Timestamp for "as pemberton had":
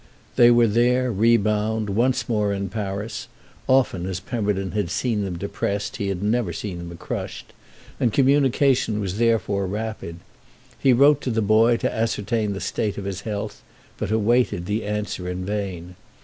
4.07-4.89